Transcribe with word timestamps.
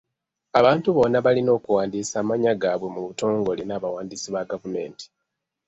Abantu 0.59 0.87
bonna 0.97 1.19
balina 1.25 1.51
okuwandiisa 1.57 2.15
amannya 2.21 2.53
gaabwe 2.61 2.87
mu 2.95 3.01
butongole 3.07 3.61
n'abawandiisi 3.65 4.29
ba 4.33 4.41
gavumenti. 4.49 5.05